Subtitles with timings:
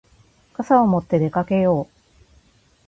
[0.53, 1.97] 傘を持って出かけよう。